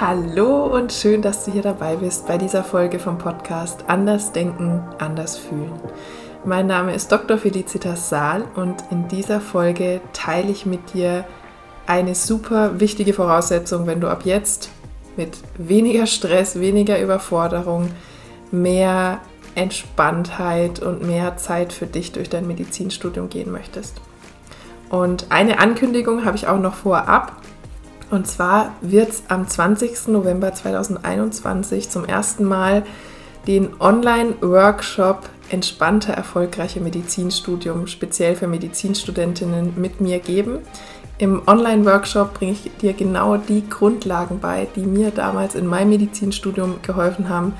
[0.00, 4.82] Hallo und schön, dass du hier dabei bist bei dieser Folge vom Podcast Anders Denken,
[4.96, 5.78] Anders Fühlen.
[6.42, 7.36] Mein Name ist Dr.
[7.36, 11.26] Felicitas Saal und in dieser Folge teile ich mit dir
[11.86, 14.70] eine super wichtige Voraussetzung, wenn du ab jetzt
[15.18, 17.90] mit weniger Stress, weniger Überforderung,
[18.50, 19.20] mehr
[19.54, 24.00] Entspanntheit und mehr Zeit für dich durch dein Medizinstudium gehen möchtest.
[24.88, 27.39] Und eine Ankündigung habe ich auch noch vorab.
[28.10, 30.08] Und zwar wird es am 20.
[30.08, 32.84] November 2021 zum ersten Mal
[33.46, 40.58] den Online-Workshop Entspannter, erfolgreiche Medizinstudium speziell für Medizinstudentinnen mit mir geben.
[41.18, 46.76] Im Online-Workshop bringe ich dir genau die Grundlagen bei, die mir damals in meinem Medizinstudium
[46.82, 47.54] geholfen haben,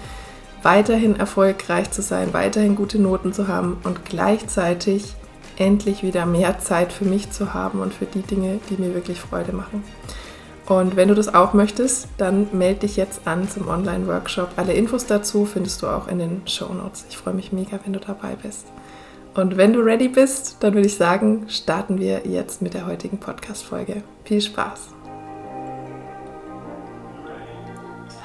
[0.63, 5.15] weiterhin erfolgreich zu sein, weiterhin gute Noten zu haben und gleichzeitig
[5.57, 9.21] endlich wieder mehr Zeit für mich zu haben und für die Dinge, die mir wirklich
[9.21, 9.83] Freude machen.
[10.71, 14.51] Und wenn du das auch möchtest, dann melde dich jetzt an zum Online-Workshop.
[14.55, 17.07] Alle Infos dazu findest du auch in den Show Notes.
[17.11, 18.67] Ich freue mich mega, wenn du dabei bist.
[19.35, 23.19] Und wenn du ready bist, dann würde ich sagen, starten wir jetzt mit der heutigen
[23.19, 24.05] Podcast-Folge.
[24.23, 24.91] Viel Spaß!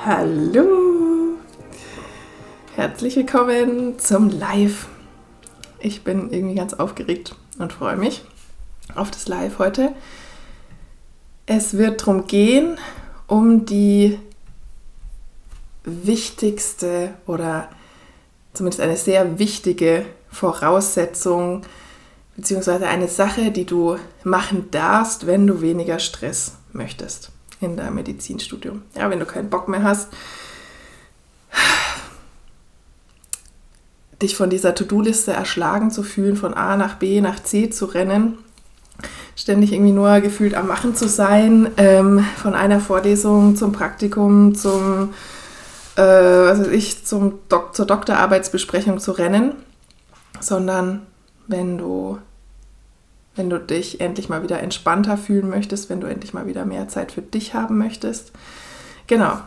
[0.05, 1.39] Hallo!
[2.75, 4.88] Herzlich willkommen zum Live.
[5.80, 8.23] Ich bin irgendwie ganz aufgeregt und freue mich
[8.94, 9.94] auf das Live heute.
[11.46, 12.78] Es wird darum gehen,
[13.28, 14.20] um die
[15.84, 17.70] wichtigste oder
[18.54, 21.62] zumindest eine sehr wichtige Voraussetzung
[22.36, 28.82] beziehungsweise eine Sache, die du machen darfst, wenn du weniger Stress möchtest in deinem Medizinstudium.
[28.96, 30.10] Ja, wenn du keinen Bock mehr hast,
[34.22, 38.38] dich von dieser To-Do-Liste erschlagen zu fühlen, von A nach B nach C zu rennen,
[39.36, 45.14] ständig irgendwie nur gefühlt am Machen zu sein, ähm, von einer Vorlesung zum Praktikum, zum,
[45.95, 49.53] äh, was weiß ich, zum Dok zur Doktorarbeitsbesprechung zu rennen,
[50.39, 51.02] sondern
[51.47, 52.17] wenn du,
[53.36, 56.87] wenn du dich endlich mal wieder entspannter fühlen möchtest, wenn du endlich mal wieder mehr
[56.87, 58.31] Zeit für dich haben möchtest,
[59.08, 59.37] genau,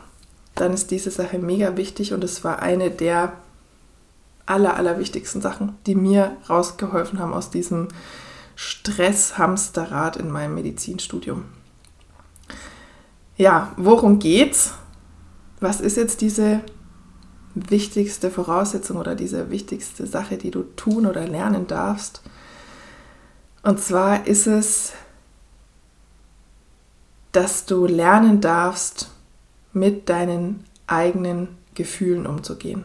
[0.53, 3.33] dann ist diese Sache mega wichtig und es war eine der
[4.45, 7.87] aller, aller wichtigsten Sachen, die mir rausgeholfen haben aus diesem
[8.61, 11.45] Stresshamsterrad in meinem Medizinstudium.
[13.37, 14.73] Ja, worum geht's?
[15.61, 16.59] Was ist jetzt diese
[17.55, 22.21] wichtigste Voraussetzung oder diese wichtigste Sache, die du tun oder lernen darfst?
[23.63, 24.91] Und zwar ist es,
[27.31, 29.09] dass du lernen darfst,
[29.71, 32.83] mit deinen eigenen Gefühlen umzugehen.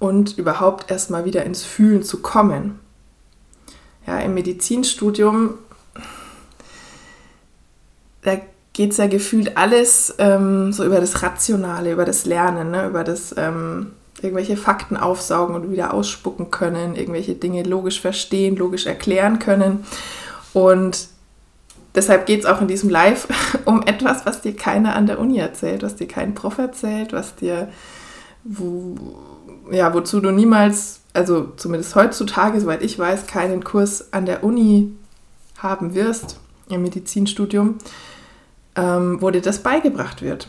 [0.00, 2.80] Und überhaupt erstmal wieder ins Fühlen zu kommen
[4.06, 5.54] ja, im Medizinstudium,
[8.22, 8.40] da
[8.72, 12.86] geht es ja gefühlt alles ähm, so über das Rationale, über das Lernen, ne?
[12.86, 13.92] über das ähm,
[14.22, 19.84] irgendwelche Fakten aufsaugen und wieder ausspucken können, irgendwelche Dinge logisch verstehen, logisch erklären können.
[20.52, 21.08] Und
[21.94, 23.28] deshalb geht es auch in diesem Live
[23.64, 27.34] um etwas, was dir keiner an der Uni erzählt, was dir kein Prof erzählt, was
[27.34, 27.68] dir,
[28.44, 28.96] wo,
[29.70, 34.92] ja, wozu du niemals also zumindest heutzutage, soweit ich weiß, keinen Kurs an der Uni
[35.58, 37.78] haben wirst im Medizinstudium,
[38.76, 40.48] ähm, wo dir das beigebracht wird.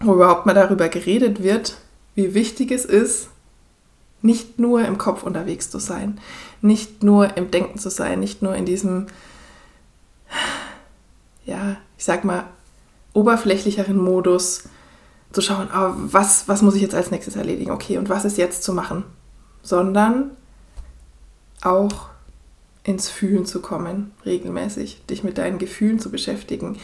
[0.00, 1.76] Wo überhaupt mal darüber geredet wird,
[2.14, 3.28] wie wichtig es ist,
[4.22, 6.20] nicht nur im Kopf unterwegs zu sein,
[6.60, 9.06] nicht nur im Denken zu sein, nicht nur in diesem,
[11.44, 12.44] ja, ich sag mal,
[13.12, 14.64] oberflächlicheren Modus
[15.32, 18.38] zu schauen, oh, was, was muss ich jetzt als nächstes erledigen, okay, und was ist
[18.38, 19.04] jetzt zu machen?
[19.62, 20.32] sondern
[21.62, 22.08] auch
[22.84, 26.78] ins Fühlen zu kommen, regelmäßig, dich mit deinen Gefühlen zu beschäftigen.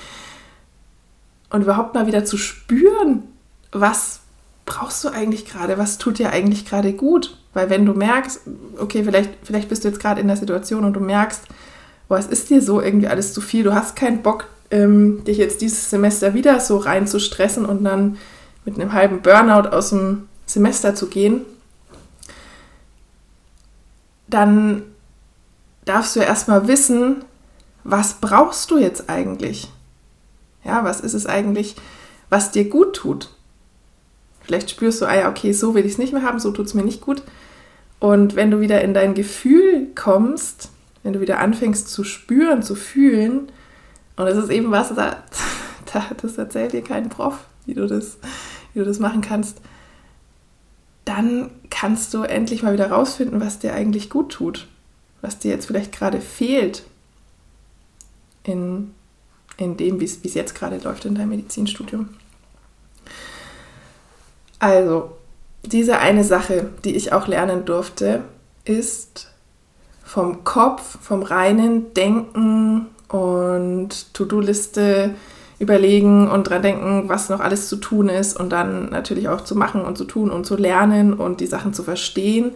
[1.50, 3.24] Und überhaupt mal wieder zu spüren,
[3.72, 4.20] was
[4.64, 8.42] brauchst du eigentlich gerade, was tut dir eigentlich gerade gut, weil wenn du merkst,
[8.78, 11.42] okay, vielleicht, vielleicht bist du jetzt gerade in der Situation und du merkst,
[12.06, 15.38] boah, es ist dir so irgendwie alles zu viel, du hast keinen Bock, ähm, dich
[15.38, 18.18] jetzt dieses Semester wieder so rein zu stressen und dann
[18.68, 21.42] mit einem halben Burnout aus dem Semester zu gehen,
[24.28, 24.82] dann
[25.84, 27.24] darfst du erstmal wissen,
[27.84, 29.70] was brauchst du jetzt eigentlich?
[30.64, 31.76] Ja, was ist es eigentlich,
[32.28, 33.30] was dir gut tut?
[34.42, 36.66] Vielleicht spürst du, ah ja, okay, so will ich es nicht mehr haben, so tut
[36.66, 37.22] es mir nicht gut.
[38.00, 40.70] Und wenn du wieder in dein Gefühl kommst,
[41.02, 43.50] wenn du wieder anfängst zu spüren, zu fühlen,
[44.16, 45.16] und das ist eben was, da,
[46.20, 48.18] das erzählt dir kein Prof, wie du das,
[48.78, 49.60] wie du das machen kannst,
[51.04, 54.68] dann kannst du endlich mal wieder rausfinden, was dir eigentlich gut tut,
[55.20, 56.84] was dir jetzt vielleicht gerade fehlt
[58.44, 58.94] in
[59.58, 62.08] in dem, wie es jetzt gerade läuft in deinem Medizinstudium.
[64.60, 65.16] Also,
[65.64, 68.22] diese eine Sache, die ich auch lernen durfte,
[68.64, 69.30] ist
[70.04, 75.14] vom Kopf, vom reinen Denken und To-Do-Liste
[75.58, 79.56] überlegen und dran denken, was noch alles zu tun ist und dann natürlich auch zu
[79.56, 82.52] machen und zu tun und zu lernen und die Sachen zu verstehen,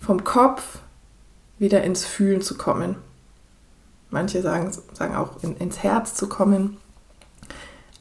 [0.00, 0.80] vom Kopf
[1.58, 2.96] wieder ins Fühlen zu kommen.
[4.10, 6.76] Manche sagen, sagen auch in, ins Herz zu kommen.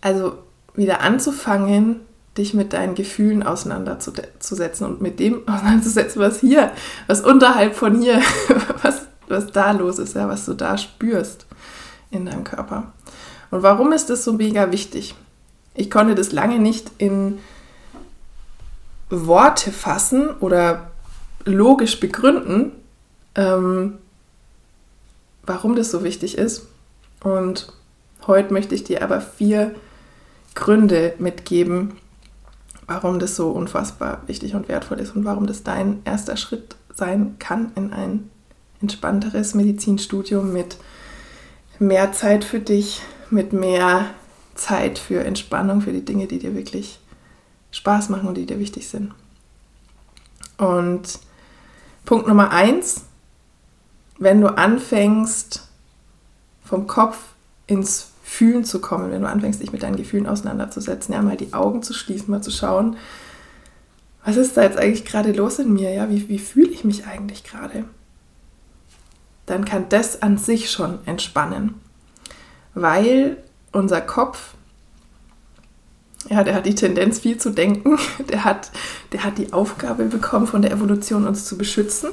[0.01, 0.37] Also
[0.75, 2.01] wieder anzufangen,
[2.37, 6.71] dich mit deinen Gefühlen auseinanderzusetzen und mit dem auseinanderzusetzen, was hier,
[7.07, 8.21] was unterhalb von hier,
[8.81, 11.45] was, was da los ist, ja, was du da spürst
[12.09, 12.91] in deinem Körper.
[13.53, 15.13] Und warum ist das so mega wichtig?
[15.75, 17.37] Ich konnte das lange nicht in
[19.11, 20.89] Worte fassen oder
[21.45, 22.71] logisch begründen,
[23.35, 23.99] ähm,
[25.43, 26.65] warum das so wichtig ist.
[27.21, 27.71] Und
[28.25, 29.75] heute möchte ich dir aber vier
[30.55, 31.97] Gründe mitgeben,
[32.87, 37.35] warum das so unfassbar wichtig und wertvoll ist und warum das dein erster Schritt sein
[37.37, 38.31] kann in ein
[38.81, 40.77] entspannteres Medizinstudium mit
[41.77, 43.03] mehr Zeit für dich,
[43.33, 44.05] mit mehr
[44.55, 46.99] Zeit für Entspannung, für die Dinge, die dir wirklich
[47.71, 49.13] Spaß machen und die dir wichtig sind.
[50.57, 51.19] Und
[52.05, 53.05] Punkt Nummer eins,
[54.19, 55.67] wenn du anfängst,
[56.63, 57.17] vom Kopf
[57.67, 61.53] ins Fühlen zu kommen, wenn du anfängst, dich mit deinen Gefühlen auseinanderzusetzen, ja, mal die
[61.53, 62.97] Augen zu schließen, mal zu schauen,
[64.23, 67.05] was ist da jetzt eigentlich gerade los in mir, ja, wie, wie fühle ich mich
[67.05, 67.85] eigentlich gerade?
[69.45, 71.82] Dann kann das an sich schon entspannen
[72.75, 73.37] weil
[73.71, 74.53] unser Kopf,
[76.29, 77.97] ja, der hat die Tendenz, viel zu denken.
[78.29, 78.71] Der hat,
[79.11, 82.11] der hat die Aufgabe bekommen, von der Evolution uns zu beschützen,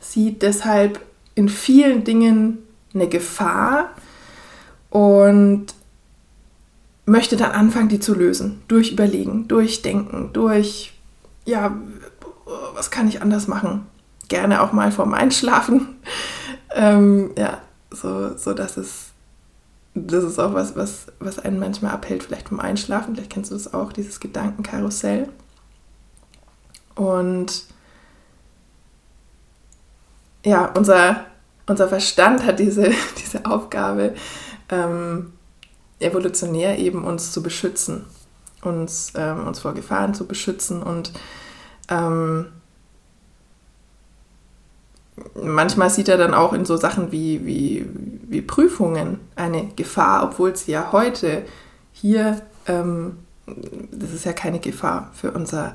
[0.00, 1.00] sieht deshalb
[1.34, 2.58] in vielen Dingen
[2.94, 3.90] eine Gefahr
[4.90, 5.66] und
[7.04, 8.62] möchte dann anfangen, die zu lösen.
[8.68, 10.94] Durch Überlegen, durch Denken, durch,
[11.44, 11.76] ja,
[12.74, 13.86] was kann ich anders machen?
[14.28, 15.96] Gerne auch mal vorm Einschlafen.
[16.70, 19.07] Ähm, ja, so, so dass es
[20.06, 23.14] das ist auch was, was, was einen manchmal abhält, vielleicht vom Einschlafen.
[23.14, 25.28] Vielleicht kennst du das auch, dieses Gedankenkarussell.
[26.94, 27.64] Und
[30.44, 31.26] ja, unser,
[31.66, 34.14] unser Verstand hat diese, diese Aufgabe,
[34.70, 35.32] ähm,
[36.00, 38.04] evolutionär eben uns zu beschützen,
[38.62, 41.12] uns, ähm, uns vor Gefahren zu beschützen und
[41.88, 42.46] ähm,
[45.42, 47.86] manchmal sieht er dann auch in so Sachen wie, wie,
[48.28, 51.42] wie Prüfungen eine Gefahr, obwohl es ja heute
[51.92, 53.16] hier, ähm,
[53.90, 55.74] das ist ja keine Gefahr für unser,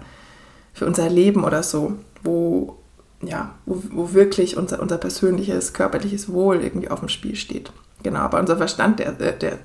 [0.74, 2.78] für unser Leben oder so, wo,
[3.22, 7.72] ja, wo, wo wirklich unser, unser persönliches, körperliches Wohl irgendwie auf dem Spiel steht.
[8.04, 9.60] Genau, aber unser Verstand, der, der,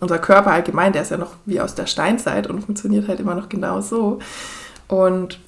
[0.00, 3.34] unser Körper allgemein, der ist ja noch wie aus der Steinzeit und funktioniert halt immer
[3.34, 4.18] noch genau so.
[4.88, 5.40] Und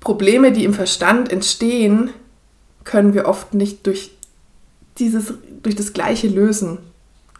[0.00, 2.10] Probleme, die im Verstand entstehen,
[2.84, 4.16] können wir oft nicht durch,
[4.98, 6.78] dieses, durch das Gleiche lösen,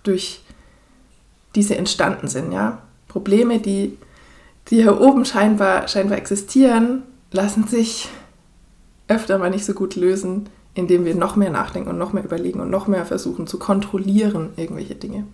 [0.02, 0.42] durch
[1.54, 2.52] diese entstanden sind.
[2.52, 2.82] Ja?
[3.08, 3.96] Probleme, die,
[4.68, 8.08] die hier oben scheinbar, scheinbar existieren, lassen sich
[9.08, 12.60] öfter mal nicht so gut lösen, indem wir noch mehr nachdenken und noch mehr überlegen
[12.60, 15.24] und noch mehr versuchen zu kontrollieren irgendwelche Dinge.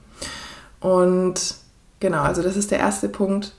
[0.80, 1.56] Und
[2.00, 3.54] genau, also das ist der erste Punkt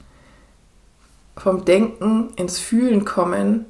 [1.38, 3.66] vom Denken ins Fühlen kommen,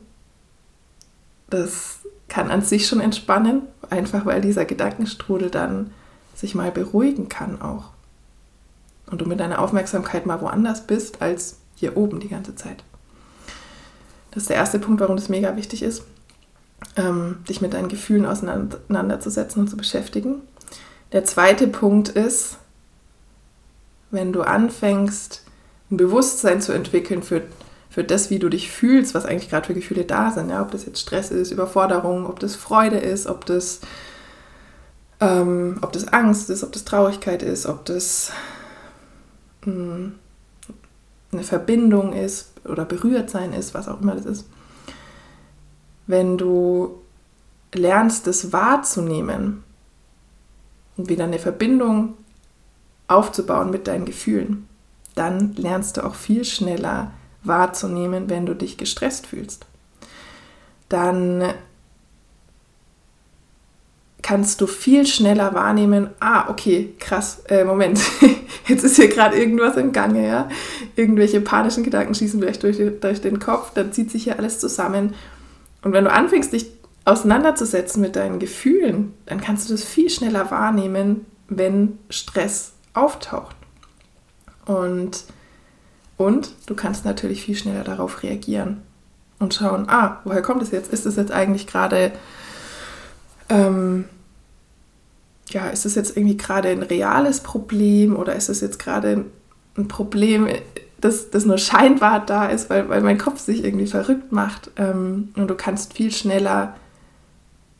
[1.50, 1.95] das
[2.28, 5.92] kann an sich schon entspannen, einfach weil dieser Gedankenstrudel dann
[6.34, 7.92] sich mal beruhigen kann auch.
[9.08, 12.84] Und du mit deiner Aufmerksamkeit mal woanders bist als hier oben die ganze Zeit.
[14.32, 16.04] Das ist der erste Punkt, warum das mega wichtig ist,
[16.98, 20.42] ähm, dich mit deinen Gefühlen auseinanderzusetzen und zu beschäftigen.
[21.12, 22.58] Der zweite Punkt ist,
[24.12, 25.44] wenn du anfängst,
[25.92, 27.44] ein Bewusstsein zu entwickeln für,
[27.96, 30.50] für das, wie du dich fühlst, was eigentlich gerade für Gefühle da sind.
[30.50, 30.62] Ja?
[30.62, 33.80] Ob das jetzt Stress ist, Überforderung, ob das Freude ist, ob das,
[35.22, 38.34] ähm, ob das Angst ist, ob das Traurigkeit ist, ob das
[39.64, 40.16] mh, hm,
[41.32, 44.46] eine Verbindung ist oder berührt sein ist, was auch immer das ist.
[46.06, 47.02] Wenn du
[47.74, 49.64] lernst, das wahrzunehmen
[50.98, 52.16] und wieder eine Verbindung
[53.08, 54.68] aufzubauen mit deinen Gefühlen,
[55.16, 57.14] dann lernst du auch viel schneller
[57.48, 59.66] wahrzunehmen, wenn du dich gestresst fühlst.
[60.90, 61.54] Dann
[64.26, 68.00] kannst du viel schneller wahrnehmen, ah, okay, krass, äh, Moment,
[68.68, 70.50] jetzt ist hier gerade irgendwas im Gange, ja.
[70.96, 75.14] Irgendwelche panischen Gedanken schießen vielleicht durch, durch den Kopf, dann zieht sich hier alles zusammen.
[75.84, 76.72] Und wenn du anfängst, dich
[77.06, 83.56] auseinanderzusetzen mit deinen Gefühlen, dann kannst du das viel schneller wahrnehmen, wenn Stress auftaucht.
[84.66, 85.26] Und,
[86.18, 88.82] und du kannst natürlich viel schneller darauf reagieren
[89.40, 90.92] und schauen, ah, woher kommt es jetzt?
[90.92, 92.12] Ist es jetzt eigentlich gerade,
[93.50, 94.06] ähm,
[95.50, 99.26] ja, ist es jetzt irgendwie gerade ein reales Problem oder ist es jetzt gerade
[99.78, 100.48] ein Problem,
[101.02, 104.72] das, das nur scheinbar da ist, weil, weil mein Kopf sich irgendwie verrückt macht.
[104.78, 106.76] Ähm, und du kannst viel schneller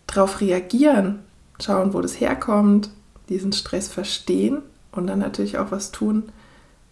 [0.08, 1.20] darauf reagieren,
[1.60, 2.90] schauen, wo das herkommt,
[3.30, 4.62] diesen Stress verstehen
[4.92, 6.24] und dann natürlich auch was tun,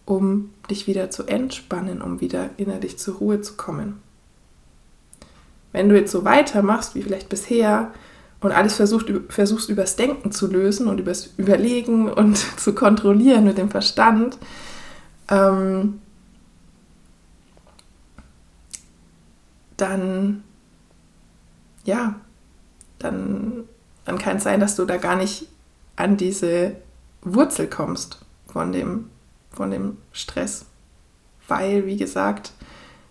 [0.06, 4.00] um dich wieder zu entspannen, um wieder innerlich zur Ruhe zu kommen.
[5.72, 7.92] Wenn du jetzt so weitermachst wie vielleicht bisher
[8.40, 13.58] und alles versucht, versuchst übers Denken zu lösen und übers Überlegen und zu kontrollieren mit
[13.58, 14.38] dem Verstand,
[15.28, 16.00] ähm,
[19.76, 20.44] dann
[21.84, 22.14] ja,
[22.98, 23.64] dann,
[24.04, 25.48] dann kann es sein, dass du da gar nicht
[25.96, 26.76] an diese
[27.22, 28.18] Wurzel kommst
[28.48, 29.10] von dem,
[29.54, 30.66] von dem Stress.
[31.48, 32.52] Weil, wie gesagt,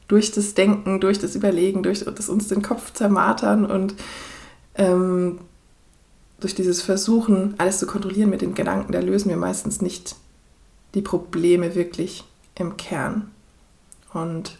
[0.07, 3.95] durch das Denken, durch das Überlegen, durch das uns den Kopf zermartern und
[4.75, 5.39] ähm,
[6.39, 10.15] durch dieses Versuchen, alles zu kontrollieren mit den Gedanken, da lösen wir meistens nicht
[10.93, 13.31] die Probleme wirklich im Kern.
[14.13, 14.57] Und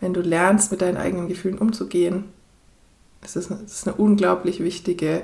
[0.00, 2.24] wenn du lernst, mit deinen eigenen Gefühlen umzugehen,
[3.22, 5.22] ist es ist eine unglaublich wichtige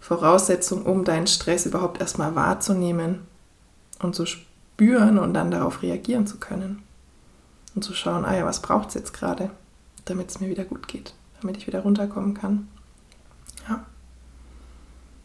[0.00, 3.20] Voraussetzung, um deinen Stress überhaupt erstmal wahrzunehmen
[4.00, 4.51] und zu spüren
[4.90, 6.82] und dann darauf reagieren zu können.
[7.74, 9.50] Und zu schauen, ah ja, was braucht es jetzt gerade,
[10.04, 12.68] damit es mir wieder gut geht, damit ich wieder runterkommen kann.
[13.68, 13.86] Ja.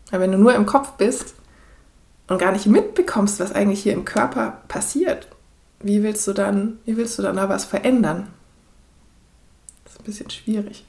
[0.09, 1.35] Aber wenn du nur im Kopf bist
[2.27, 5.27] und gar nicht mitbekommst, was eigentlich hier im Körper passiert,
[5.79, 8.27] wie willst du dann, wie willst du dann da was verändern?
[9.83, 10.85] Das ist ein bisschen schwierig.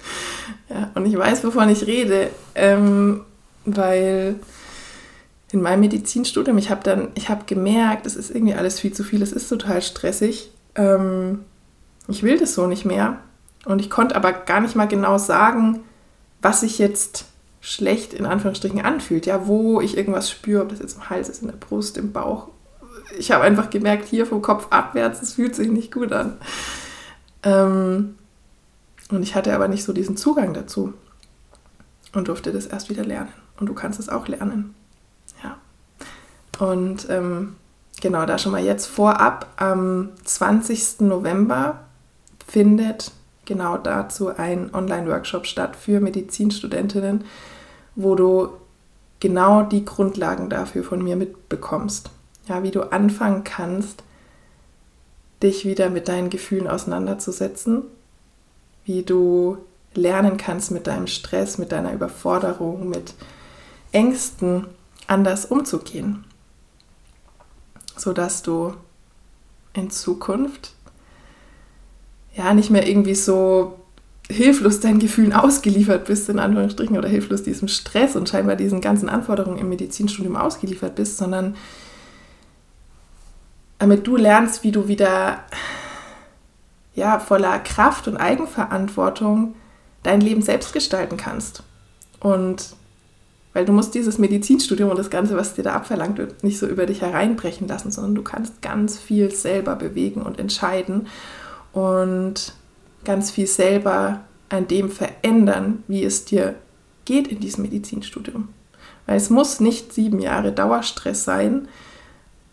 [0.68, 3.24] ja, und ich weiß, wovon ich rede, ähm,
[3.64, 4.38] weil
[5.52, 9.04] in meinem Medizinstudium, ich habe dann, ich habe gemerkt, es ist irgendwie alles viel zu
[9.04, 10.50] viel, es ist total stressig.
[10.74, 11.40] Ähm,
[12.08, 13.18] ich will das so nicht mehr.
[13.66, 15.80] Und ich konnte aber gar nicht mal genau sagen,
[16.40, 17.26] was sich jetzt
[17.60, 19.26] schlecht in Anführungsstrichen anfühlt.
[19.26, 22.12] Ja, wo ich irgendwas spüre, ob das jetzt im Hals ist, in der Brust, im
[22.12, 22.48] Bauch.
[23.18, 26.38] Ich habe einfach gemerkt, hier vom Kopf abwärts, es fühlt sich nicht gut an.
[27.42, 28.16] Ähm,
[29.10, 30.94] und ich hatte aber nicht so diesen Zugang dazu
[32.14, 33.32] und durfte das erst wieder lernen.
[33.60, 34.74] Und du kannst es auch lernen.
[36.62, 37.56] Und ähm,
[38.00, 41.00] genau, da schon mal jetzt vorab, am 20.
[41.00, 41.80] November
[42.46, 43.10] findet
[43.44, 47.24] genau dazu ein Online-Workshop statt für Medizinstudentinnen,
[47.96, 48.50] wo du
[49.18, 52.10] genau die Grundlagen dafür von mir mitbekommst.
[52.46, 54.04] Ja, wie du anfangen kannst,
[55.42, 57.84] dich wieder mit deinen Gefühlen auseinanderzusetzen
[58.84, 59.58] wie du
[59.94, 63.14] lernen kannst, mit deinem Stress, mit deiner Überforderung, mit
[63.92, 64.66] Ängsten
[65.06, 66.24] anders umzugehen,
[67.96, 68.74] sodass du
[69.74, 70.74] in Zukunft
[72.34, 73.78] ja nicht mehr irgendwie so
[74.30, 79.08] hilflos deinen Gefühlen ausgeliefert bist, in Anführungsstrichen, oder hilflos diesem Stress und scheinbar diesen ganzen
[79.08, 81.56] Anforderungen im Medizinstudium ausgeliefert bist, sondern
[83.78, 85.40] damit du lernst, wie du wieder
[86.94, 89.54] ja, voller Kraft und Eigenverantwortung
[90.02, 91.62] dein Leben selbst gestalten kannst.
[92.20, 92.76] Und
[93.52, 96.66] weil du musst dieses Medizinstudium und das Ganze, was dir da abverlangt wird, nicht so
[96.66, 101.06] über dich hereinbrechen lassen, sondern du kannst ganz viel selber bewegen und entscheiden
[101.72, 102.54] und
[103.04, 106.54] ganz viel selber an dem verändern, wie es dir
[107.04, 108.48] geht in diesem Medizinstudium.
[109.06, 111.68] Weil es muss nicht sieben Jahre Dauerstress sein,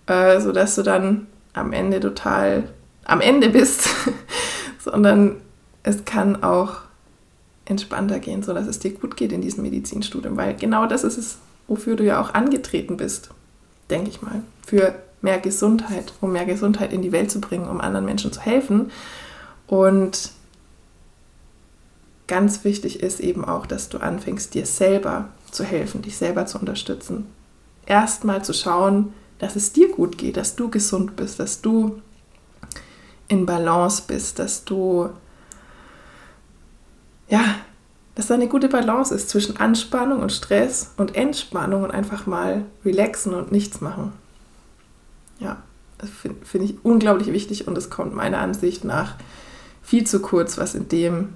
[0.07, 2.69] äh, sodass du dann am Ende total
[3.05, 3.89] am Ende bist,
[4.79, 5.37] sondern
[5.83, 6.77] es kann auch
[7.69, 11.37] entspannter gehen, sodass es dir gut geht in diesem Medizinstudium, weil genau das ist es,
[11.67, 13.29] wofür du ja auch angetreten bist,
[13.89, 17.81] denke ich mal, für mehr Gesundheit, um mehr Gesundheit in die Welt zu bringen, um
[17.81, 18.91] anderen Menschen zu helfen.
[19.67, 20.31] Und
[22.27, 26.59] ganz wichtig ist eben auch, dass du anfängst, dir selber zu helfen, dich selber zu
[26.59, 27.27] unterstützen.
[27.85, 32.01] Erstmal zu schauen, dass es dir gut geht, dass du gesund bist, dass du
[33.27, 35.09] in Balance bist, dass du,
[37.29, 37.55] ja,
[38.15, 42.65] dass da eine gute Balance ist zwischen Anspannung und Stress und Entspannung und einfach mal
[42.83, 44.11] relaxen und nichts machen.
[45.39, 45.63] Ja,
[45.99, 49.15] das finde find ich unglaublich wichtig und es kommt meiner Ansicht nach
[49.81, 51.33] viel zu kurz, was in dem,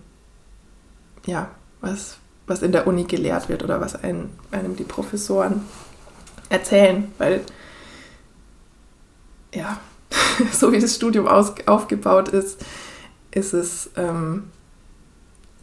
[1.25, 5.61] ja, was, was in der Uni gelehrt wird oder was einem, einem die Professoren
[6.49, 7.41] erzählen, weil,
[9.53, 9.79] ja,
[10.51, 12.63] so wie das Studium aus, aufgebaut ist,
[13.31, 14.51] ist es ähm,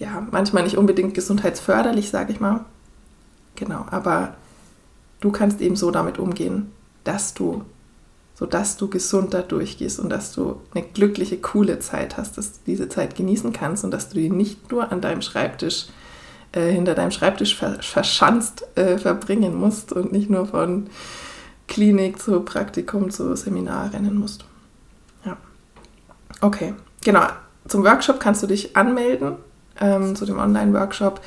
[0.00, 2.64] ja manchmal nicht unbedingt gesundheitsförderlich, sage ich mal.
[3.54, 4.34] Genau, aber
[5.20, 6.72] du kannst eben so damit umgehen,
[7.04, 7.64] dass du,
[8.34, 12.58] sodass du gesund da durchgehst und dass du eine glückliche, coole Zeit hast, dass du
[12.66, 15.88] diese Zeit genießen kannst und dass du die nicht nur an deinem Schreibtisch,
[16.52, 20.88] äh, hinter deinem Schreibtisch ver verschanzt äh, verbringen musst und nicht nur von
[21.68, 24.44] Klinik zu Praktikum zu Seminar rennen musst.
[25.24, 25.36] Ja.
[26.40, 27.26] Okay, genau.
[27.68, 29.36] Zum Workshop kannst du dich anmelden,
[29.80, 31.20] ähm, zu dem Online-Workshop.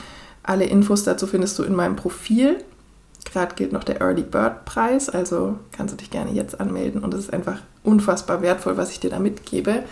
[0.43, 2.63] Alle Infos dazu findest du in meinem Profil.
[3.25, 7.13] Gerade gilt noch der Early Bird Preis, also kannst du dich gerne jetzt anmelden und
[7.13, 9.83] es ist einfach unfassbar wertvoll, was ich dir da mitgebe.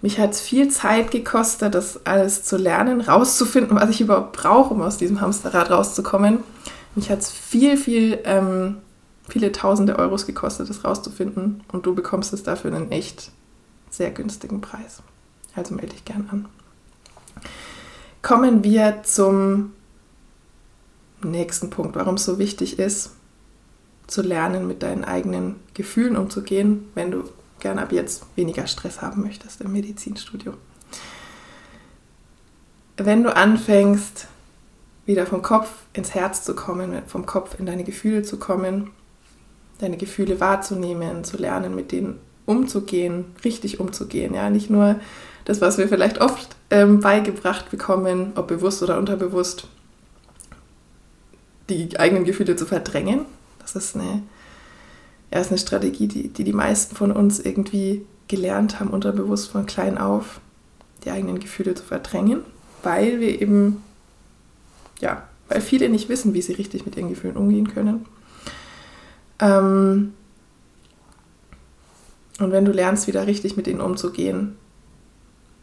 [0.00, 4.74] Mich hat es viel Zeit gekostet, das alles zu lernen, rauszufinden, was ich überhaupt brauche,
[4.74, 6.44] um aus diesem Hamsterrad rauszukommen.
[6.94, 8.76] Mich hat es viel, viel, ähm,
[9.28, 13.32] viele tausende Euros gekostet, das rauszufinden und du bekommst es dafür einen echt
[13.90, 15.02] sehr günstigen Preis.
[15.56, 16.46] Also melde dich gern an.
[18.22, 19.72] Kommen wir zum
[21.22, 23.12] nächsten Punkt, warum es so wichtig ist,
[24.06, 27.24] zu lernen, mit deinen eigenen Gefühlen umzugehen, wenn du
[27.60, 30.54] gerne ab jetzt weniger Stress haben möchtest im Medizinstudio.
[32.96, 34.26] Wenn du anfängst,
[35.06, 38.90] wieder vom Kopf ins Herz zu kommen, vom Kopf in deine Gefühle zu kommen,
[39.78, 44.34] deine Gefühle wahrzunehmen, zu lernen, mit denen umzugehen, richtig umzugehen.
[44.34, 44.96] Ja, nicht nur
[45.48, 49.66] das, was wir vielleicht oft ähm, beigebracht bekommen, ob bewusst oder unterbewusst,
[51.70, 53.24] die eigenen Gefühle zu verdrängen.
[53.58, 54.22] Das ist eine,
[55.32, 59.64] ja, ist eine Strategie, die, die die meisten von uns irgendwie gelernt haben, unterbewusst von
[59.64, 60.42] klein auf,
[61.06, 62.42] die eigenen Gefühle zu verdrängen,
[62.82, 63.82] weil wir eben,
[65.00, 68.04] ja, weil viele nicht wissen, wie sie richtig mit ihren Gefühlen umgehen können.
[69.40, 70.12] Ähm,
[72.38, 74.56] und wenn du lernst, wieder richtig mit ihnen umzugehen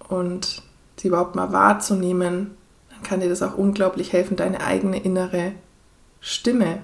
[0.08, 0.62] und
[0.98, 2.52] sie überhaupt mal wahrzunehmen,
[2.90, 5.54] dann kann dir das auch unglaublich helfen, deine eigene innere
[6.20, 6.80] Stimme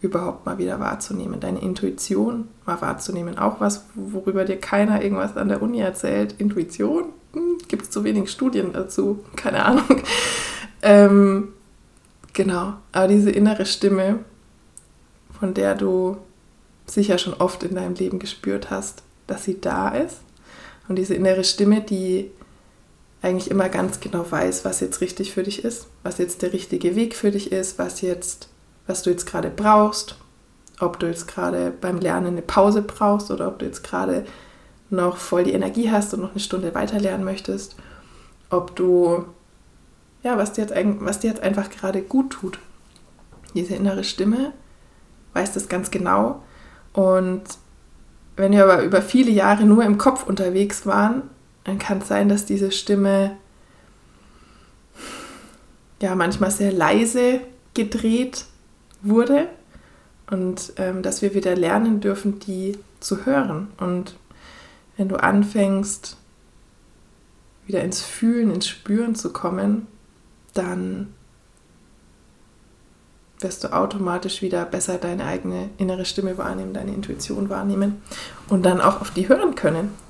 [0.00, 3.38] überhaupt mal wieder wahrzunehmen, deine Intuition mal wahrzunehmen.
[3.38, 6.34] Auch was, worüber dir keiner irgendwas an der Uni erzählt.
[6.38, 7.06] Intuition?
[7.32, 9.24] Hm, Gibt es zu wenig Studien dazu?
[9.36, 10.02] Keine Ahnung.
[10.82, 11.48] ähm,
[12.32, 14.20] genau, aber diese innere Stimme,
[15.38, 16.18] von der du
[16.86, 20.18] sicher schon oft in deinem Leben gespürt hast, dass sie da ist.
[20.88, 22.30] Und diese innere Stimme, die
[23.26, 26.94] eigentlich immer ganz genau weiß, was jetzt richtig für dich ist, was jetzt der richtige
[26.94, 28.48] Weg für dich ist, was jetzt,
[28.86, 30.16] was du jetzt gerade brauchst,
[30.78, 34.24] ob du jetzt gerade beim Lernen eine Pause brauchst oder ob du jetzt gerade
[34.90, 37.74] noch voll die Energie hast und noch eine Stunde weiter lernen möchtest,
[38.48, 39.24] ob du
[40.22, 42.58] ja, was dir jetzt, was dir jetzt einfach gerade gut tut.
[43.54, 44.52] Diese innere Stimme
[45.32, 46.42] weiß das ganz genau
[46.92, 47.42] und
[48.36, 51.22] wenn wir aber über viele Jahre nur im Kopf unterwegs waren,
[51.66, 53.36] dann kann es sein, dass diese Stimme
[56.00, 57.40] ja manchmal sehr leise
[57.74, 58.44] gedreht
[59.02, 59.48] wurde
[60.30, 63.68] und ähm, dass wir wieder lernen dürfen, die zu hören.
[63.78, 64.16] Und
[64.96, 66.16] wenn du anfängst,
[67.66, 69.88] wieder ins Fühlen, ins Spüren zu kommen,
[70.54, 71.12] dann
[73.40, 78.00] wirst du automatisch wieder besser deine eigene innere Stimme wahrnehmen, deine Intuition wahrnehmen
[78.48, 80.05] und dann auch auf die hören können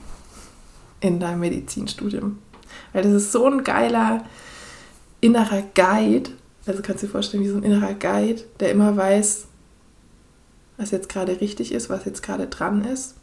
[1.07, 2.39] in deinem Medizinstudium.
[2.93, 4.25] Weil das ist so ein geiler
[5.21, 6.31] innerer Guide,
[6.67, 9.47] also kannst du dir vorstellen, wie so ein innerer Guide, der immer weiß,
[10.77, 13.15] was jetzt gerade richtig ist, was jetzt gerade dran ist.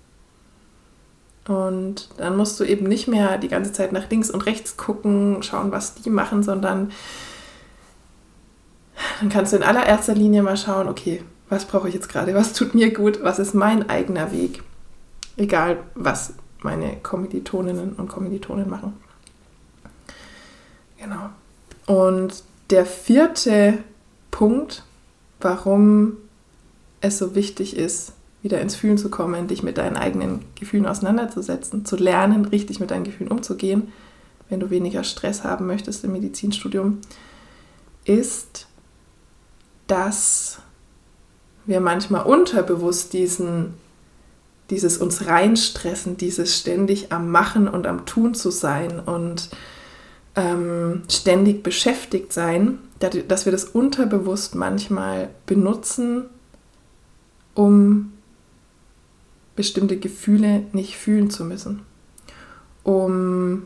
[1.47, 5.43] Und dann musst du eben nicht mehr die ganze Zeit nach links und rechts gucken,
[5.43, 6.91] schauen, was die machen, sondern
[9.19, 12.53] dann kannst du in allererster Linie mal schauen, okay, was brauche ich jetzt gerade, was
[12.53, 14.63] tut mir gut, was ist mein eigener Weg,
[15.35, 18.93] egal was meine Kommilitoninnen und Kommilitonen machen.
[20.97, 21.29] Genau.
[21.85, 23.79] Und der vierte
[24.31, 24.83] Punkt,
[25.41, 26.17] warum
[27.01, 31.85] es so wichtig ist, wieder ins Fühlen zu kommen, dich mit deinen eigenen Gefühlen auseinanderzusetzen,
[31.85, 33.91] zu lernen, richtig mit deinen Gefühlen umzugehen,
[34.49, 36.99] wenn du weniger Stress haben möchtest im Medizinstudium,
[38.05, 38.67] ist,
[39.87, 40.59] dass
[41.65, 43.75] wir manchmal unterbewusst diesen,
[44.69, 49.49] dieses uns reinstressen, dieses ständig am Machen und am Tun zu sein und
[50.35, 56.25] ähm, ständig beschäftigt sein, dass wir das unterbewusst manchmal benutzen,
[57.53, 58.13] um
[59.55, 61.81] bestimmte Gefühle nicht fühlen zu müssen.
[62.83, 63.63] Um,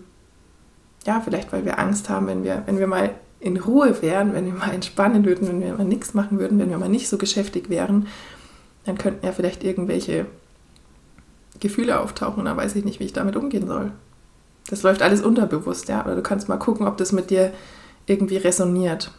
[1.06, 4.46] ja, vielleicht weil wir Angst haben, wenn wir, wenn wir mal in Ruhe wären, wenn
[4.46, 7.18] wir mal entspannen würden, wenn wir mal nichts machen würden, wenn wir mal nicht so
[7.18, 8.08] geschäftig wären,
[8.86, 10.26] dann könnten ja vielleicht irgendwelche
[11.60, 13.92] Gefühle auftauchen und dann weiß ich nicht, wie ich damit umgehen soll.
[14.70, 16.06] Das läuft alles unterbewusst, ja.
[16.06, 17.54] Oder du kannst mal gucken, ob das mit dir
[18.06, 19.12] irgendwie resoniert.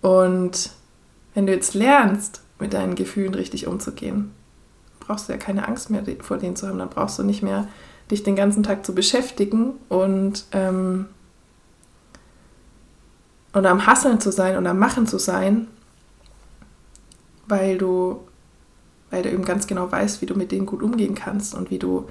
[0.00, 0.70] Und
[1.34, 4.32] wenn du jetzt lernst, mit deinen Gefühlen richtig umzugehen.
[5.00, 7.68] Brauchst du ja keine Angst mehr vor denen zu haben, dann brauchst du nicht mehr
[8.10, 11.06] dich den ganzen Tag zu beschäftigen und, ähm,
[13.52, 15.66] und am Hasseln zu sein und am Machen zu sein,
[17.48, 18.20] weil du,
[19.12, 21.78] weil du eben ganz genau weißt, wie du mit denen gut umgehen kannst und wie
[21.78, 22.08] du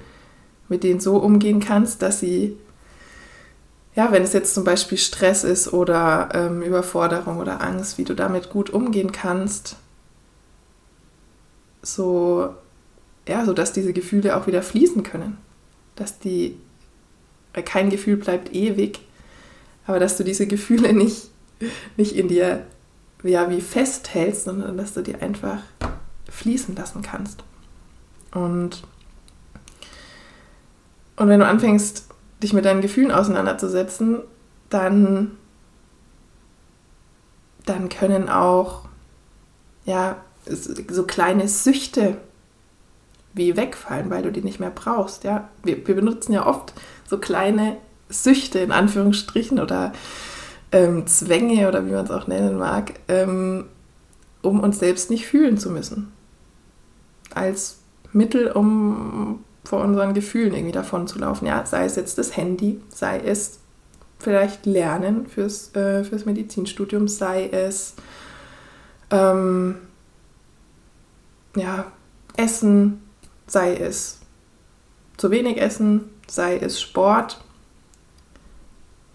[0.68, 2.56] mit denen so umgehen kannst, dass sie,
[3.96, 8.14] ja, wenn es jetzt zum Beispiel Stress ist oder ähm, Überforderung oder Angst, wie du
[8.14, 9.74] damit gut umgehen kannst,
[11.82, 12.54] so,
[13.26, 15.38] ja, so dass diese Gefühle auch wieder fließen können.
[15.96, 16.56] Dass die,
[17.52, 19.00] weil kein Gefühl bleibt ewig,
[19.88, 21.30] aber dass du diese Gefühle nicht,
[21.96, 22.64] nicht in dir,
[23.24, 25.58] ja, wie festhältst, sondern dass du die einfach
[26.32, 27.44] fließen lassen kannst.
[28.32, 28.82] Und
[31.16, 32.08] und wenn du anfängst,
[32.42, 34.22] dich mit deinen Gefühlen auseinanderzusetzen,
[34.70, 35.32] dann,
[37.66, 38.86] dann können auch
[39.84, 40.16] ja,
[40.46, 42.16] so kleine Süchte
[43.34, 45.24] wie wegfallen, weil du die nicht mehr brauchst.
[45.24, 45.48] Ja?
[45.62, 46.72] Wir, wir benutzen ja oft
[47.08, 47.76] so kleine
[48.08, 49.92] Süchte in Anführungsstrichen oder
[50.70, 53.66] ähm, Zwänge oder wie man es auch nennen mag, ähm,
[54.42, 56.12] um uns selbst nicht fühlen zu müssen.
[57.34, 57.78] Als
[58.12, 61.46] Mittel, um vor unseren Gefühlen irgendwie davon zu laufen.
[61.46, 63.58] Ja, sei es jetzt das Handy, sei es
[64.18, 67.94] vielleicht Lernen fürs, äh, fürs Medizinstudium, sei es
[69.10, 69.76] ähm,
[71.56, 71.92] ja,
[72.36, 73.02] Essen,
[73.46, 74.20] sei es
[75.16, 77.40] zu wenig Essen, sei es Sport,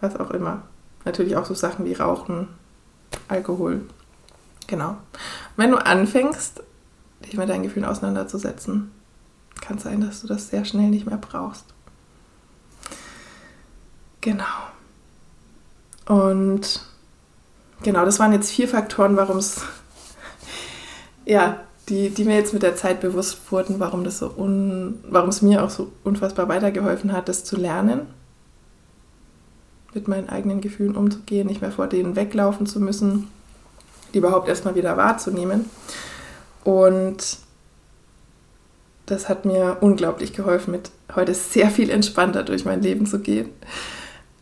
[0.02, 0.64] was auch immer.
[1.04, 2.48] Natürlich auch so Sachen wie Rauchen,
[3.28, 3.82] Alkohol.
[4.68, 4.98] Genau.
[5.56, 6.62] wenn du anfängst,
[7.26, 8.92] dich mit deinen Gefühlen auseinanderzusetzen,
[9.62, 11.66] kann sein, dass du das sehr schnell nicht mehr brauchst.
[14.22, 14.44] Genau.
[16.06, 16.82] Und
[17.84, 19.62] genau, das waren jetzt vier Faktoren, warum es,
[21.26, 25.30] ja, die, die mir jetzt mit der Zeit bewusst wurden, warum das so un, warum
[25.30, 28.02] es mir auch so unfassbar weitergeholfen hat, das zu lernen,
[29.94, 33.30] mit meinen eigenen Gefühlen umzugehen, nicht mehr vor denen weglaufen zu müssen,
[34.14, 35.70] die überhaupt erstmal wieder wahrzunehmen.
[36.68, 37.38] Und
[39.06, 43.52] das hat mir unglaublich geholfen, mit heute sehr viel entspannter durch mein Leben zu gehen.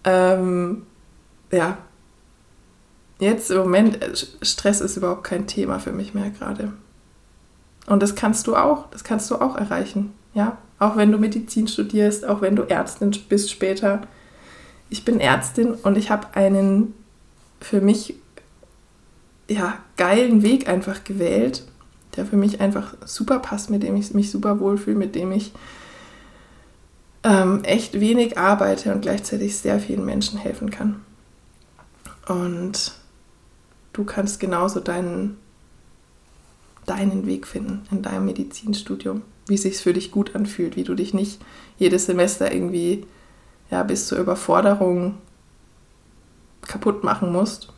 [0.04, 0.88] Ähm,
[1.52, 1.78] ja,
[3.20, 6.74] jetzt im Moment, äh, Stress ist überhaupt kein Thema für mich mehr gerade.
[7.86, 10.58] Und das kannst du auch, das kannst du auch erreichen, ja.
[10.80, 14.02] Auch wenn du Medizin studierst, auch wenn du Ärztin bist später.
[14.90, 16.96] Ich bin Ärztin und ich habe einen
[17.60, 18.16] für mich
[19.48, 21.66] ja, geilen Weg einfach gewählt
[22.18, 25.52] der für mich einfach super passt, mit dem ich mich super wohlfühle, mit dem ich
[27.24, 31.02] ähm, echt wenig arbeite und gleichzeitig sehr vielen Menschen helfen kann.
[32.28, 32.94] Und
[33.94, 35.38] du kannst genauso deinen,
[36.86, 40.96] deinen Weg finden in deinem Medizinstudium, wie es sich für dich gut anfühlt, wie du
[40.96, 41.42] dich nicht
[41.78, 43.06] jedes Semester irgendwie
[43.72, 45.18] ja, bis zur Überforderung
[46.62, 47.74] kaputt machen musst,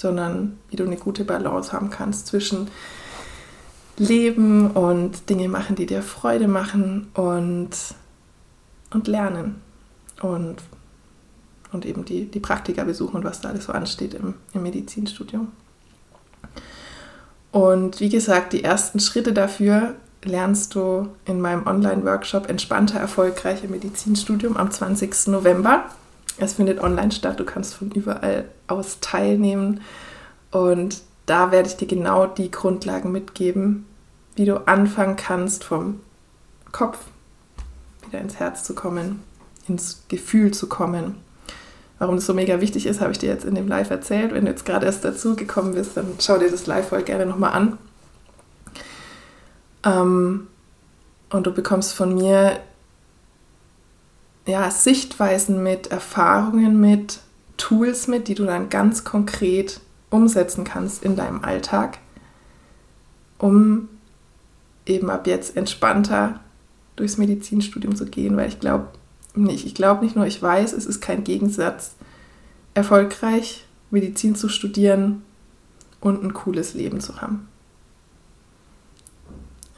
[0.00, 2.68] sondern wie du eine gute Balance haben kannst zwischen
[3.98, 7.70] Leben und Dinge machen, die dir Freude machen und,
[8.92, 9.60] und lernen
[10.22, 10.56] und,
[11.72, 15.48] und eben die, die Praktika besuchen und was da alles so ansteht im, im Medizinstudium.
[17.52, 24.56] Und wie gesagt, die ersten Schritte dafür lernst du in meinem Online-Workshop Entspannter, erfolgreicher Medizinstudium
[24.56, 25.26] am 20.
[25.26, 25.84] November.
[26.40, 29.82] Es findet online statt, du kannst von überall aus teilnehmen
[30.50, 33.86] und da werde ich dir genau die Grundlagen mitgeben,
[34.36, 36.00] wie du anfangen kannst, vom
[36.72, 36.98] Kopf
[38.06, 39.22] wieder ins Herz zu kommen,
[39.68, 41.16] ins Gefühl zu kommen.
[41.98, 44.32] Warum das so mega wichtig ist, habe ich dir jetzt in dem Live erzählt.
[44.32, 47.26] Wenn du jetzt gerade erst dazu gekommen bist, dann schau dir das Live voll gerne
[47.26, 47.78] nochmal an.
[49.84, 50.46] Ähm,
[51.28, 52.58] und du bekommst von mir
[54.46, 57.20] ja, Sichtweisen mit, Erfahrungen mit,
[57.56, 61.98] Tools mit, die du dann ganz konkret umsetzen kannst in deinem Alltag,
[63.38, 63.88] um
[64.86, 66.40] eben ab jetzt entspannter
[66.96, 68.88] durchs Medizinstudium zu gehen, weil ich glaube
[69.34, 71.94] nicht, ich glaube nicht nur, ich weiß, es ist kein Gegensatz,
[72.74, 75.22] erfolgreich Medizin zu studieren
[76.00, 77.48] und ein cooles Leben zu haben.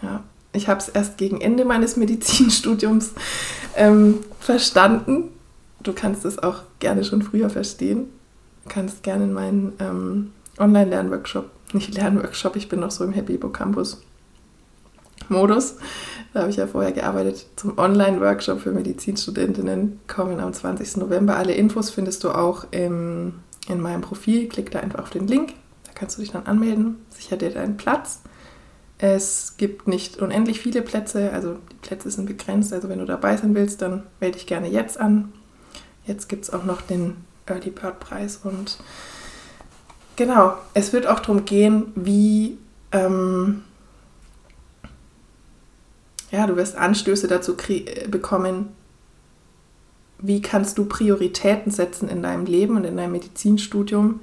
[0.01, 3.13] Ja, ich habe es erst gegen Ende meines Medizinstudiums
[3.77, 5.31] ähm, verstanden.
[5.83, 8.07] Du kannst es auch gerne schon früher verstehen.
[8.65, 13.39] Du kannst gerne in meinen ähm, Online-Lernworkshop, nicht Lernworkshop, ich bin noch so im Happy
[13.53, 14.01] Campus
[15.29, 15.77] Modus.
[16.33, 20.01] Da habe ich ja vorher gearbeitet zum Online-Workshop für Medizinstudentinnen.
[20.07, 20.99] Kommen am 20.
[20.99, 21.37] November.
[21.37, 23.35] Alle Infos findest du auch im,
[23.69, 24.49] in meinem Profil.
[24.49, 25.55] Klick da einfach auf den Link
[26.03, 28.23] kannst du dich dann anmelden, sicher dir deinen Platz.
[29.03, 32.73] Es gibt nicht unendlich viele Plätze, also die Plätze sind begrenzt.
[32.73, 35.33] Also wenn du dabei sein willst, dann melde dich gerne jetzt an.
[36.07, 38.79] Jetzt gibt es auch noch den Early Bird Preis und
[40.15, 42.59] genau, es wird auch darum gehen, wie
[42.93, 43.65] ähm,
[46.31, 47.57] ja, du wirst Anstöße dazu
[48.09, 48.69] bekommen,
[50.19, 54.21] wie kannst du Prioritäten setzen in deinem Leben und in deinem Medizinstudium,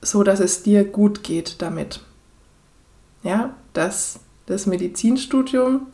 [0.00, 2.00] so dass es dir gut geht damit.
[3.24, 5.86] Ja, dass das Medizinstudium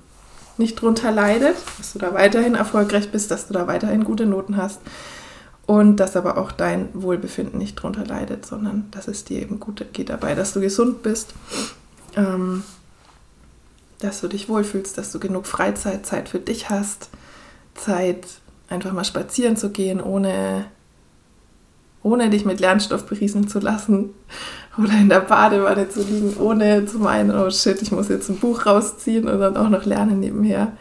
[0.58, 4.56] nicht drunter leidet, dass du da weiterhin erfolgreich bist, dass du da weiterhin gute Noten
[4.56, 4.80] hast
[5.66, 9.84] und dass aber auch dein Wohlbefinden nicht drunter leidet, sondern dass es dir eben gut
[9.92, 11.32] geht dabei, dass du gesund bist,
[12.16, 12.64] ähm,
[14.00, 17.08] dass du dich wohlfühlst, dass du genug Freizeit, Zeit für dich hast,
[17.74, 18.26] Zeit
[18.68, 20.66] einfach mal spazieren zu gehen, ohne,
[22.02, 24.10] ohne dich mit Lernstoff berieseln zu lassen
[24.78, 28.38] oder in der Badewanne zu liegen, ohne zu meinen, oh shit, ich muss jetzt ein
[28.38, 30.72] Buch rausziehen und dann auch noch lernen nebenher.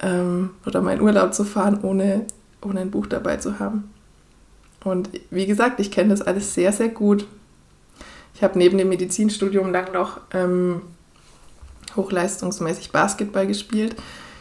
[0.00, 2.26] Ähm, oder meinen Urlaub zu fahren, ohne,
[2.60, 3.90] ohne ein Buch dabei zu haben.
[4.84, 7.26] Und wie gesagt, ich kenne das alles sehr, sehr gut.
[8.34, 10.82] Ich habe neben dem Medizinstudium lang noch ähm,
[11.94, 13.94] hochleistungsmäßig Basketball gespielt.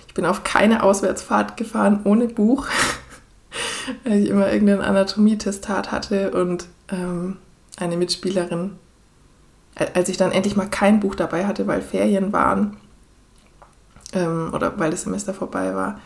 [0.07, 2.67] Ich bin auf keine Auswärtsfahrt gefahren ohne Buch,
[4.03, 7.37] weil ich immer irgendein Anatomietestat hatte und ähm,
[7.77, 8.77] eine Mitspielerin,
[9.93, 12.77] als ich dann endlich mal kein Buch dabei hatte, weil Ferien waren
[14.13, 15.99] ähm, oder weil das Semester vorbei war,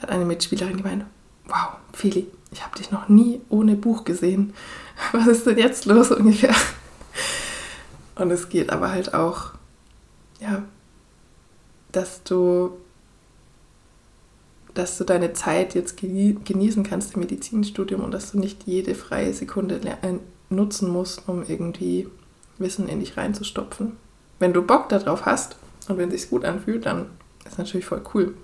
[0.00, 1.04] hat eine Mitspielerin gemeint,
[1.46, 4.54] wow, Fili, ich habe dich noch nie ohne Buch gesehen.
[5.12, 6.54] Was ist denn jetzt los ungefähr?
[8.16, 9.50] Und es geht aber halt auch,
[10.40, 10.62] ja,
[11.90, 12.76] dass du,
[14.74, 19.32] dass du deine Zeit jetzt genießen kannst im Medizinstudium und dass du nicht jede freie
[19.32, 19.80] Sekunde
[20.50, 22.08] nutzen musst, um irgendwie
[22.58, 23.96] Wissen in dich reinzustopfen.
[24.38, 25.56] Wenn du Bock darauf hast
[25.88, 27.06] und wenn es sich gut anfühlt, dann
[27.46, 28.34] ist natürlich voll cool.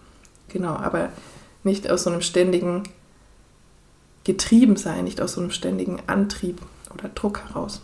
[0.49, 1.11] Genau, aber
[1.65, 2.85] nicht aus so einem ständigen
[4.25, 6.61] Getriebensein, nicht aus so einem ständigen Antrieb
[6.93, 7.83] oder Druck heraus.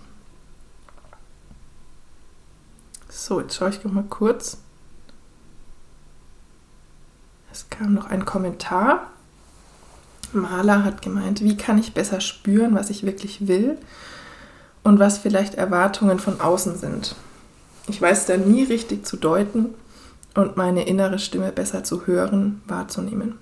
[3.08, 4.58] So, jetzt schaue ich noch mal kurz.
[7.56, 9.10] Es kam noch ein Kommentar.
[10.34, 13.78] Maler hat gemeint, wie kann ich besser spüren, was ich wirklich will
[14.82, 17.16] und was vielleicht Erwartungen von außen sind.
[17.88, 19.72] Ich weiß da nie richtig zu deuten
[20.34, 23.38] und meine innere Stimme besser zu hören, wahrzunehmen.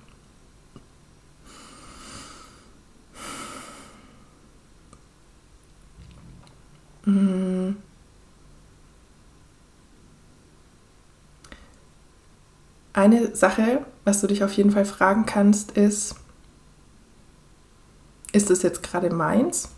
[7.03, 7.75] Hm.
[12.93, 16.15] Eine Sache, was du dich auf jeden Fall fragen kannst, ist,
[18.31, 19.69] ist es jetzt gerade meins?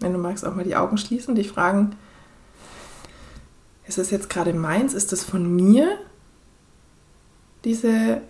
[0.00, 1.96] Wenn du magst, auch mal die Augen schließen, dich fragen,
[3.86, 4.92] ist es jetzt gerade meins?
[4.92, 5.98] Ist es von mir?
[7.64, 8.20] Diese,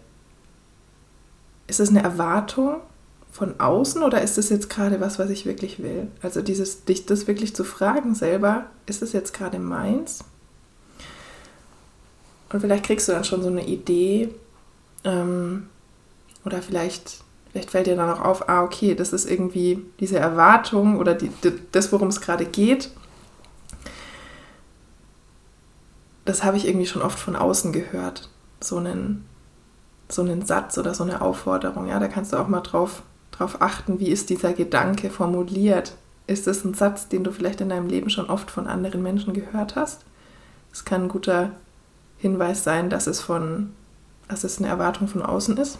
[1.67, 2.77] ist es eine Erwartung
[3.31, 6.09] von außen oder ist es jetzt gerade was, was ich wirklich will?
[6.23, 10.25] Also dieses, dich das wirklich zu fragen selber, ist es jetzt gerade meins?
[12.51, 14.35] Und vielleicht kriegst du dann schon so eine Idee
[15.05, 15.69] ähm,
[16.45, 20.99] oder vielleicht Vielleicht fällt dir dann auch auf, ah, okay, das ist irgendwie diese Erwartung
[20.99, 22.91] oder die, die, das, worum es gerade geht.
[26.25, 28.29] Das habe ich irgendwie schon oft von außen gehört.
[28.61, 29.25] So einen,
[30.11, 31.89] so einen Satz oder so eine Aufforderung.
[31.89, 35.97] Ja, da kannst du auch mal drauf, drauf achten, wie ist dieser Gedanke formuliert.
[36.27, 39.33] Ist das ein Satz, den du vielleicht in deinem Leben schon oft von anderen Menschen
[39.33, 40.03] gehört hast?
[40.71, 41.53] Es kann ein guter
[42.19, 43.73] Hinweis sein, dass es von,
[44.29, 45.79] dass es eine Erwartung von außen ist.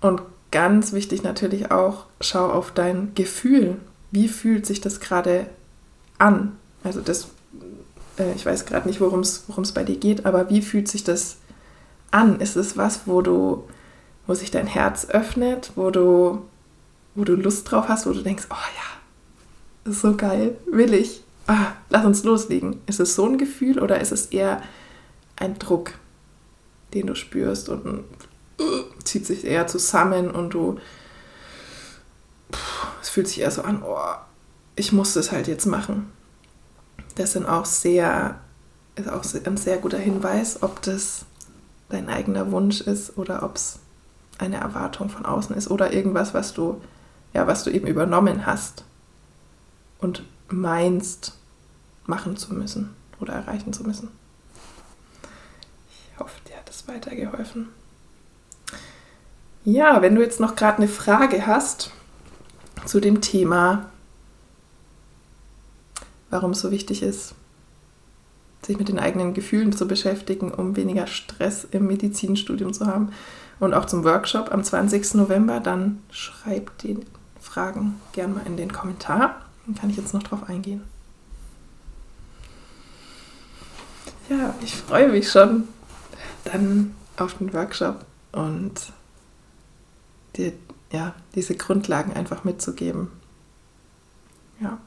[0.00, 3.76] Und ganz wichtig natürlich auch, schau auf dein Gefühl.
[4.10, 5.46] Wie fühlt sich das gerade
[6.18, 6.56] an?
[6.84, 7.28] Also das,
[8.18, 11.36] äh, ich weiß gerade nicht, worum es bei dir geht, aber wie fühlt sich das
[12.10, 12.40] an?
[12.40, 13.64] Ist es was, wo du,
[14.26, 16.42] wo sich dein Herz öffnet, wo du,
[17.14, 21.72] wo du Lust drauf hast, wo du denkst, oh ja, so geil, will ich, ah,
[21.90, 22.80] lass uns loslegen.
[22.86, 24.62] Ist es so ein Gefühl oder ist es eher
[25.36, 25.92] ein Druck,
[26.94, 28.04] den du spürst und ein
[29.04, 30.78] zieht sich eher zusammen und du,
[33.00, 33.98] es fühlt sich eher so an, oh,
[34.76, 36.12] ich muss das halt jetzt machen.
[37.16, 38.40] Das sind auch sehr,
[38.96, 41.26] ist auch ein sehr guter Hinweis, ob das
[41.88, 43.78] dein eigener Wunsch ist oder ob es
[44.38, 46.80] eine Erwartung von außen ist oder irgendwas, was du,
[47.34, 48.84] ja, was du eben übernommen hast
[49.98, 51.38] und meinst,
[52.06, 54.08] machen zu müssen oder erreichen zu müssen.
[55.90, 57.68] Ich hoffe, dir hat es weitergeholfen.
[59.64, 61.92] Ja, wenn du jetzt noch gerade eine Frage hast,
[62.84, 63.90] zu dem Thema,
[66.30, 67.34] warum es so wichtig ist,
[68.66, 73.12] sich mit den eigenen Gefühlen zu beschäftigen, um weniger Stress im Medizinstudium zu haben.
[73.60, 75.14] Und auch zum Workshop am 20.
[75.14, 76.98] November, dann schreibt die
[77.40, 79.36] Fragen gerne mal in den Kommentar.
[79.66, 80.82] Dann kann ich jetzt noch drauf eingehen.
[84.28, 85.68] Ja, ich freue mich schon
[86.44, 88.72] dann auf den Workshop und
[90.36, 90.52] dir
[90.90, 93.10] ja, diese Grundlagen einfach mitzugeben.
[94.60, 94.78] Ja.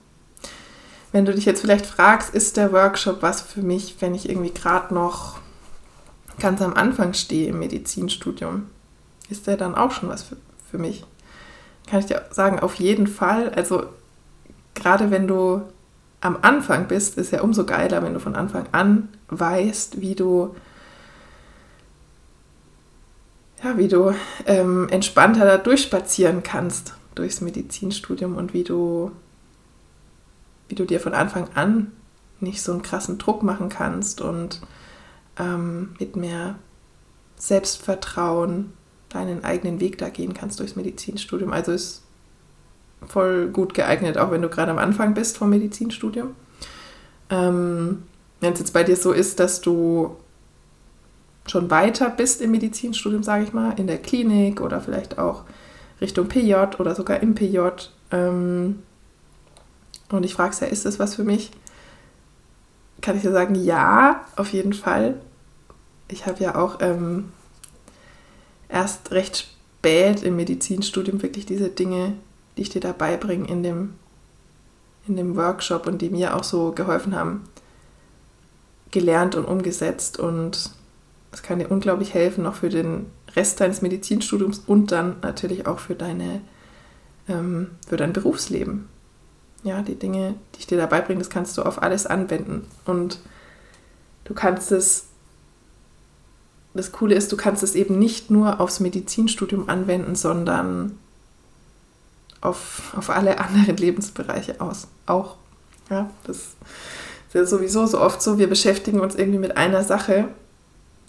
[1.11, 4.51] Wenn du dich jetzt vielleicht fragst, ist der Workshop was für mich, wenn ich irgendwie
[4.51, 5.39] gerade noch
[6.39, 8.69] ganz am Anfang stehe im Medizinstudium?
[9.29, 10.37] Ist der dann auch schon was für,
[10.69, 11.05] für mich?
[11.87, 13.49] Kann ich dir sagen, auf jeden Fall.
[13.49, 13.87] Also
[14.75, 15.61] gerade wenn du
[16.21, 20.55] am Anfang bist, ist ja umso geiler, wenn du von Anfang an weißt, wie du
[23.63, 24.13] ja, wie du
[24.45, 29.11] ähm, entspannter da durchspazieren kannst durchs Medizinstudium und wie du,
[30.67, 31.91] wie du dir von Anfang an
[32.39, 34.61] nicht so einen krassen Druck machen kannst und
[35.39, 36.55] ähm, mit mehr
[37.37, 38.73] Selbstvertrauen
[39.09, 41.53] deinen eigenen Weg da gehen kannst durchs Medizinstudium.
[41.53, 42.04] Also ist
[43.07, 46.35] voll gut geeignet, auch wenn du gerade am Anfang bist vom Medizinstudium.
[47.29, 48.03] Ähm,
[48.39, 50.15] wenn es jetzt bei dir so ist, dass du
[51.47, 55.43] schon weiter bist im Medizinstudium, sage ich mal, in der Klinik oder vielleicht auch
[56.01, 57.59] Richtung PJ oder sogar im PJ.
[58.11, 58.79] Ähm,
[60.09, 61.51] und ich frage ja, ist das was für mich?
[63.01, 65.15] Kann ich dir sagen, ja, auf jeden Fall.
[66.07, 67.31] Ich habe ja auch ähm,
[68.69, 72.13] erst recht spät im Medizinstudium wirklich diese Dinge,
[72.57, 73.93] die ich dir da beibringe in dem,
[75.07, 77.43] in dem Workshop und die mir auch so geholfen haben,
[78.91, 80.71] gelernt und umgesetzt und
[81.31, 85.79] das kann dir unglaublich helfen, noch für den Rest deines Medizinstudiums und dann natürlich auch
[85.79, 86.39] für, deine,
[87.27, 88.87] ähm, für dein Berufsleben.
[89.63, 92.65] Ja, die Dinge, die ich dir dabei bringe, das kannst du auf alles anwenden.
[92.85, 93.19] Und
[94.23, 95.07] du kannst es,
[96.73, 100.97] das Coole ist, du kannst es eben nicht nur aufs Medizinstudium anwenden, sondern
[102.45, 104.87] auf, auf alle anderen Lebensbereiche aus.
[105.05, 105.37] Auch.
[105.89, 110.29] Ja, das ist ja sowieso so oft so, wir beschäftigen uns irgendwie mit einer Sache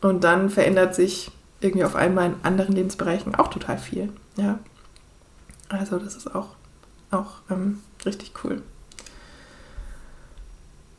[0.03, 4.12] und dann verändert sich irgendwie auf einmal in anderen Lebensbereichen auch total viel.
[4.37, 4.59] Ja.
[5.68, 6.49] Also das ist auch,
[7.11, 8.62] auch ähm, richtig cool.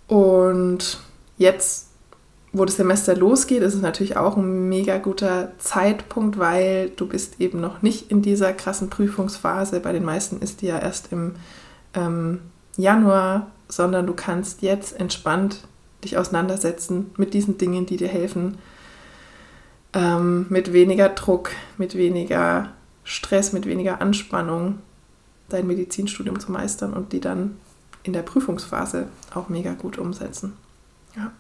[0.08, 1.00] Und
[1.38, 1.87] jetzt,
[2.58, 7.40] wo das Semester losgeht, ist es natürlich auch ein mega guter Zeitpunkt, weil du bist
[7.40, 9.80] eben noch nicht in dieser krassen Prüfungsphase.
[9.80, 11.36] Bei den meisten ist die ja erst im
[11.94, 12.42] ähm,
[12.78, 15.68] Januar, sondern du kannst jetzt entspannt
[16.04, 18.58] dich auseinandersetzen mit diesen Dingen, die dir helfen,
[19.94, 22.70] ähm, mit weniger Druck, mit weniger
[23.04, 24.80] Stress, mit weniger Anspannung
[25.50, 27.58] dein Medizinstudium zu meistern und die dann
[28.04, 30.54] in der Prüfungsphase auch mega gut umsetzen.
[31.16, 31.32] Ja.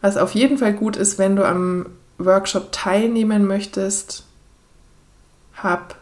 [0.00, 1.86] Was auf jeden Fall gut ist, wenn du am
[2.18, 4.24] Workshop teilnehmen möchtest,
[5.54, 5.96] hab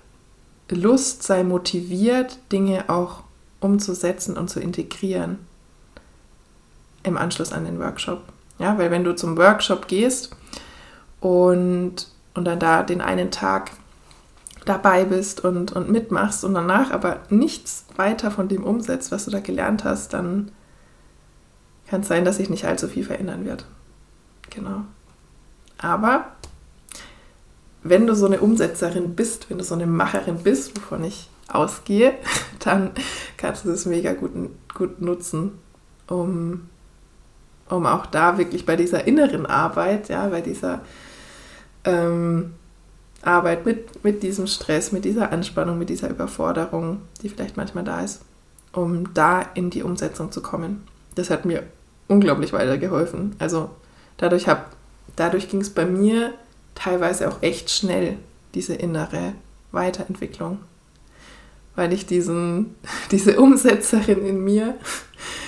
[0.70, 3.22] Lust, sei motiviert, Dinge auch
[3.60, 5.38] umzusetzen und zu integrieren
[7.02, 8.22] im Anschluss an den Workshop.
[8.58, 10.36] Ja, weil wenn du zum Workshop gehst
[11.20, 13.70] und, und dann da den einen Tag
[14.64, 19.30] dabei bist und, und mitmachst und danach aber nichts weiter von dem umsetzt, was du
[19.30, 20.50] da gelernt hast, dann
[21.88, 23.64] kann es sein, dass sich nicht allzu viel verändern wird.
[24.50, 24.82] Genau.
[25.78, 26.32] Aber
[27.82, 32.14] wenn du so eine Umsetzerin bist, wenn du so eine Macherin bist, wovon ich ausgehe,
[32.58, 32.90] dann
[33.36, 34.32] kannst du das mega gut,
[34.74, 35.52] gut nutzen,
[36.08, 36.68] um,
[37.68, 40.80] um auch da wirklich bei dieser inneren Arbeit, ja, bei dieser
[41.84, 42.54] ähm,
[43.22, 48.00] Arbeit mit, mit diesem Stress, mit dieser Anspannung, mit dieser Überforderung, die vielleicht manchmal da
[48.00, 48.22] ist,
[48.72, 50.86] um da in die Umsetzung zu kommen.
[51.14, 51.64] Das hat mir
[52.06, 53.34] unglaublich weitergeholfen.
[53.38, 53.70] Also
[54.18, 54.46] dadurch,
[55.16, 56.34] dadurch ging es bei mir
[56.74, 58.18] teilweise auch echt schnell,
[58.54, 59.32] diese innere
[59.72, 60.58] Weiterentwicklung.
[61.74, 62.74] Weil ich diesen,
[63.10, 64.76] diese Umsetzerin in mir,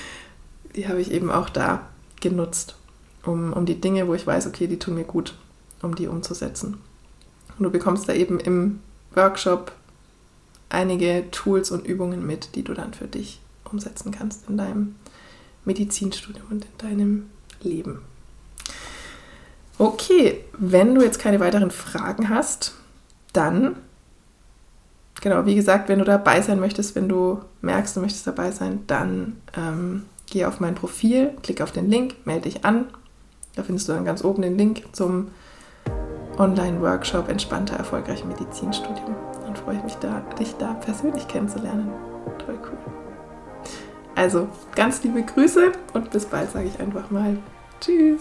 [0.74, 1.88] die habe ich eben auch da
[2.20, 2.76] genutzt,
[3.24, 5.34] um, um die Dinge, wo ich weiß, okay, die tun mir gut,
[5.82, 6.78] um die umzusetzen.
[7.58, 8.80] Und du bekommst da eben im
[9.14, 9.72] Workshop
[10.68, 14.94] einige Tools und Übungen mit, die du dann für dich umsetzen kannst in deinem
[15.64, 17.30] Medizinstudium und in deinem
[17.62, 18.02] Leben.
[19.80, 22.74] Okay, wenn du jetzt keine weiteren Fragen hast,
[23.32, 23.76] dann,
[25.22, 28.80] genau, wie gesagt, wenn du dabei sein möchtest, wenn du merkst, du möchtest dabei sein,
[28.88, 32.88] dann ähm, geh auf mein Profil, klick auf den Link, melde dich an.
[33.56, 35.28] Da findest du dann ganz oben den Link zum
[36.36, 39.16] Online-Workshop Entspannter, erfolgreicher Medizinstudium.
[39.46, 41.88] dann freue ich mich da, dich da persönlich kennenzulernen.
[42.44, 42.78] Toll cool.
[44.14, 47.38] Also, ganz liebe Grüße und bis bald, sage ich einfach mal.
[47.80, 48.20] Tschüss.